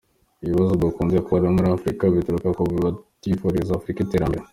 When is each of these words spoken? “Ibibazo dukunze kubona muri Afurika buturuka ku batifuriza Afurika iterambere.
“Ibibazo 0.43 0.71
dukunze 0.81 1.17
kubona 1.25 1.47
muri 1.55 1.67
Afurika 1.77 2.03
buturuka 2.13 2.49
ku 2.57 2.63
batifuriza 2.83 3.71
Afurika 3.77 3.99
iterambere. 4.03 4.43